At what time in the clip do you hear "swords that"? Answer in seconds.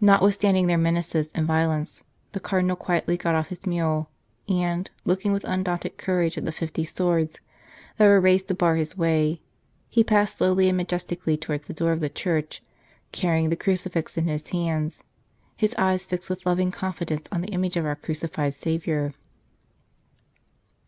6.84-8.06